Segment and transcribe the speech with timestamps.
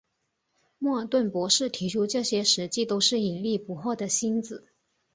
[0.79, 4.67] 莫尔顿博士提出这些实际都是引力捕获的星子。